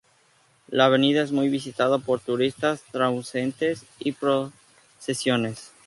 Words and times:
La 0.67 0.85
avenida 0.85 1.21
es 1.21 1.31
muy 1.31 1.47
visitada 1.47 1.99
por 1.99 2.19
turistas, 2.21 2.81
transeúntes 2.91 3.83
y 3.99 4.13
procesiones. 4.13 5.73